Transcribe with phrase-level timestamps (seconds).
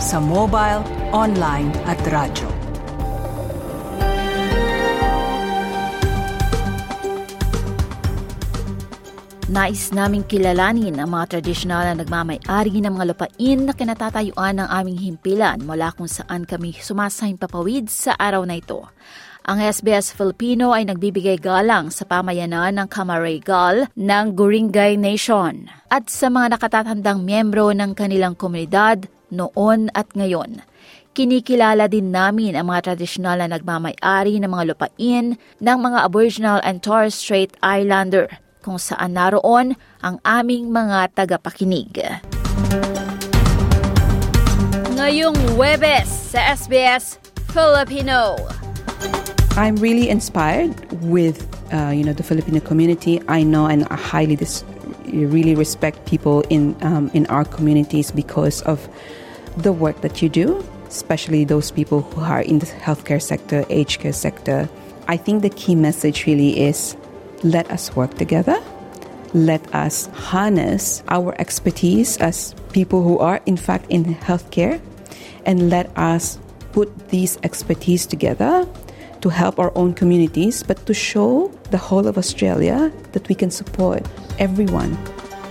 [0.00, 2.48] sa mobile, online at radyo.
[9.46, 14.98] Nais naming kilalanin ang mga tradisyonal na nagmamay-ari ng mga lupain na kinatatayuan ng aming
[14.98, 18.82] himpilan mula kung saan kami sumasahing papawid sa araw na ito.
[19.46, 26.26] Ang SBS Filipino ay nagbibigay galang sa pamayanan ng Kamaregal ng Guringay Nation at sa
[26.26, 30.64] mga nakatatandang miyembro ng kanilang komunidad noon at ngayon.
[31.16, 36.84] Kinikilala din namin ang mga tradisyonal na nagmamay-ari ng mga lupain ng mga Aboriginal and
[36.84, 38.28] Torres Strait Islander
[38.60, 42.20] kung saan naroon ang aming mga tagapakinig.
[44.96, 47.16] Ngayong Webes sa SBS
[47.54, 48.36] Filipino.
[49.56, 53.24] I'm really inspired with uh, you know the Filipino community.
[53.24, 54.64] I know and I highly dis-
[55.08, 58.84] really respect people in um, in our communities because of
[59.56, 64.00] the work that you do, especially those people who are in the healthcare sector, aged
[64.00, 64.68] care sector.
[65.08, 66.96] I think the key message really is
[67.42, 68.58] let us work together.
[69.34, 74.80] Let us harness our expertise as people who are, in fact, in healthcare,
[75.44, 76.38] and let us
[76.72, 78.66] put these expertise together
[79.20, 83.50] to help our own communities, but to show the whole of Australia that we can
[83.50, 84.06] support
[84.38, 84.96] everyone.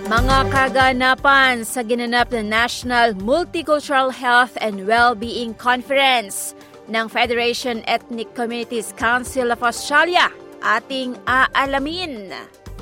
[0.05, 6.53] Mga kaganapan sa ginanap na National Multicultural Health and Wellbeing Conference
[6.85, 10.29] ng Federation Ethnic Communities Council of Australia
[10.61, 12.29] ating aalamin.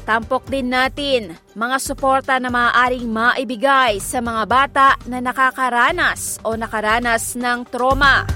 [0.04, 7.40] Tampok din natin mga suporta na maaaring maibigay sa mga bata na nakakaranas o nakaranas
[7.40, 8.28] ng trauma.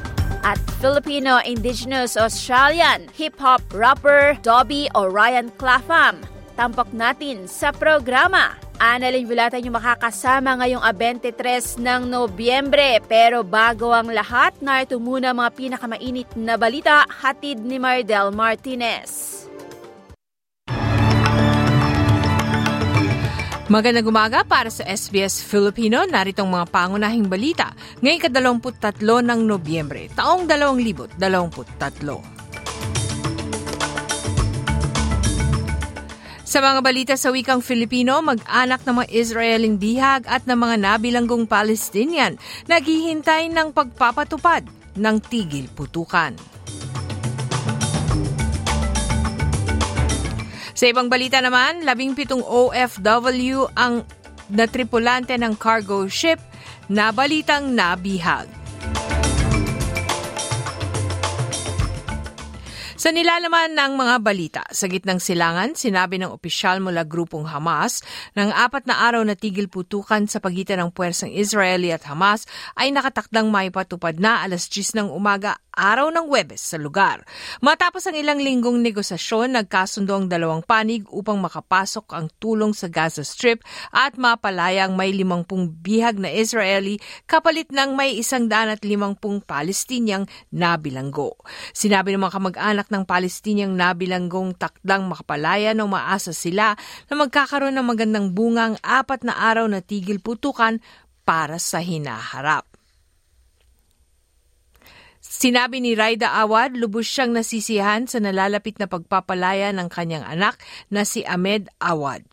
[0.47, 6.23] At Filipino Indigenous Australian hip-hop rapper Dobby Orion Clapham.
[6.56, 8.66] Tampok natin sa programa.
[8.77, 13.01] Annalyn Vilata yung makakasama ngayong 23 ng Nobyembre.
[13.09, 19.35] Pero bago ang lahat, na ito muna mga pinakamainit na balita hatid ni Mardel Martinez.
[23.67, 26.07] Magandang umaga para sa SBS Filipino.
[26.07, 32.36] Naritong mga pangunahing balita ngayong ka-23 ng Nobyembre, taong 2023.
[36.47, 41.44] Sa mga balita sa wikang Filipino, mag-anak ng mga Israeling bihag at ng mga nabilanggong
[41.44, 42.40] Palestinian
[42.72, 44.63] naghihintay ng pagpapatupad
[44.96, 46.31] ng tigil putukan.
[50.72, 54.08] Sa ibang balita naman, labing pitong OFW ang
[54.47, 56.40] natripulante ng cargo ship
[56.88, 58.56] na balitang nabihag.
[62.97, 68.02] Sa nilalaman ng mga balita, sa gitnang silangan, sinabi ng opisyal mula grupong Hamas
[68.34, 72.90] ng apat na araw na tigil putukan sa pagitan ng puwersang Israeli at Hamas ay
[72.90, 77.22] nakatakdang maipatupad na alas 10 ng umaga araw ng Webes sa lugar.
[77.62, 83.22] Matapos ang ilang linggong negosasyon, nagkasundo ang dalawang panig upang makapasok ang tulong sa Gaza
[83.22, 83.62] Strip
[83.94, 86.97] at mapalayang may limampung bihag na Israeli
[87.29, 91.38] kapalit ng may isang daan at limampung Palestiniang nabilanggo.
[91.78, 96.75] Sinabi ng mga kamag-anak ng Palestiniang nabilanggong takdang makapalaya nang maasa sila
[97.07, 100.79] na magkakaroon ng magandang bungang apat na araw na tigil putukan
[101.27, 102.63] para sa hinaharap.
[105.19, 110.55] Sinabi ni Raida Awad, lubos siyang nasisihan sa nalalapit na pagpapalaya ng kanyang anak
[110.87, 112.23] na si Ahmed Awad.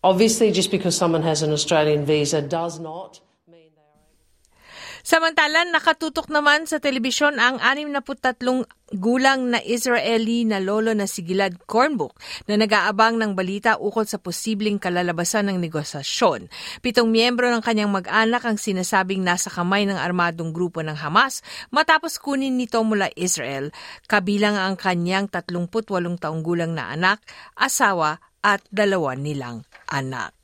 [0.00, 3.20] Obviously, just because someone has an Australian visa does not
[5.06, 8.66] Samantalan, nakatutok naman sa telebisyon ang 63
[8.98, 12.18] gulang na Israeli na lolo na si Gilad Cornbook
[12.50, 16.50] na nag-aabang ng balita ukol sa posibleng kalalabasan ng negosasyon.
[16.82, 22.18] Pitong miyembro ng kanyang mag-anak ang sinasabing nasa kamay ng armadong grupo ng Hamas matapos
[22.18, 23.70] kunin nito mula Israel,
[24.10, 27.22] kabilang ang kanyang 38 taong gulang na anak,
[27.54, 30.34] asawa at dalawa nilang anak.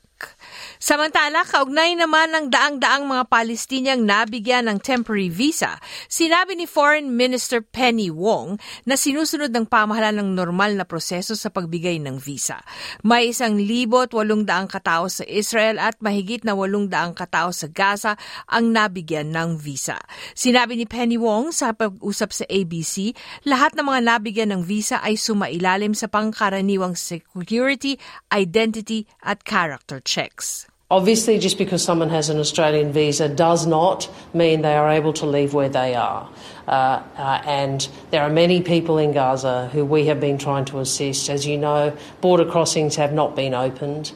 [0.83, 5.79] Samantala, kaugnay naman ng daang-daang mga Palestiniang nabigyan ng temporary visa,
[6.11, 11.47] sinabi ni Foreign Minister Penny Wong na sinusunod ng pamahalaan ng normal na proseso sa
[11.47, 12.59] pagbigay ng visa.
[12.99, 17.71] May isang libot walong daang katao sa Israel at mahigit na walong daang katao sa
[17.71, 18.19] Gaza
[18.51, 19.95] ang nabigyan ng visa.
[20.35, 23.15] Sinabi ni Penny Wong sa pag-usap sa ABC,
[23.47, 27.95] lahat ng mga nabigyan ng visa ay sumailalim sa pangkaraniwang security,
[28.35, 30.67] identity at character checks.
[30.91, 35.25] Obviously, just because someone has an Australian visa does not mean they are able to
[35.25, 36.29] leave where they are.
[36.67, 40.79] Uh, uh, and there are many people in Gaza who we have been trying to
[40.79, 41.29] assist.
[41.29, 44.11] As you know, border crossings have not been opened.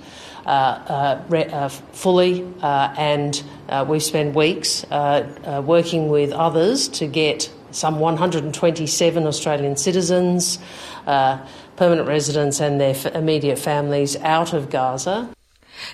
[0.47, 3.43] Uh, uh, uh, fully, uh, and
[3.85, 10.57] we've spent weeks working with others to get some 127 Australian citizens,
[11.05, 15.29] permanent residents, and their f- immediate families out of Gaza.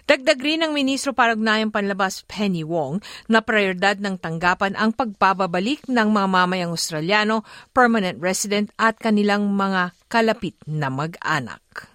[0.09, 2.99] Dagdag rin ng Ministro para Ugnayang Panlabas Penny Wong
[3.29, 9.95] na prioridad ng tanggapan ang pagpababalik ng mga mamayang Australiano, permanent resident at kanilang mga
[10.09, 11.93] kalapit na mag-anak.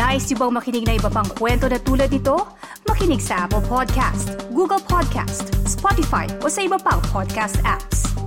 [0.00, 2.40] Nice yung bang makinig na iba pang kwento na tulad ito?
[2.88, 8.19] Makinig sa Apple Podcast, Google Podcast, Spotify o sa iba pang podcast apps.